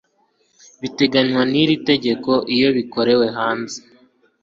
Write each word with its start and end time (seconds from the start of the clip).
giteganywa 0.81 1.41
n 1.51 1.53
iri 1.61 1.75
tegeko 1.89 2.31
iyo 2.55 2.69
gikorewe 2.77 3.25
hanze 3.37 3.77